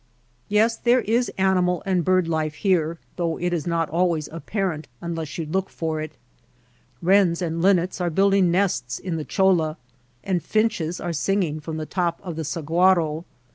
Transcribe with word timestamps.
Yes, 0.49 0.77
there 0.77 1.01
is 1.01 1.29
animal 1.37 1.83
and 1.85 2.03
bird 2.03 2.27
life 2.27 2.55
here 2.55 2.97
though 3.17 3.37
it 3.37 3.53
is 3.53 3.67
not 3.67 3.87
always 3.91 4.27
apparent 4.29 4.87
unless 4.99 5.37
you 5.37 5.45
look 5.45 5.69
for 5.69 6.01
it. 6.01 6.09
THE 6.09 6.15
APPROACH 6.15 7.07
Wrens 7.07 7.41
and 7.43 7.61
linnets 7.61 8.01
are 8.01 8.09
building 8.09 8.49
nests 8.49 8.97
in 8.97 9.17
the 9.17 9.25
cholla, 9.25 9.77
and 10.23 10.41
finches 10.41 10.99
are 10.99 11.13
singing 11.13 11.59
from 11.59 11.77
the 11.77 11.85
top 11.85 12.19
of 12.23 12.35
the 12.35 12.43
sahnaro. 12.43 13.25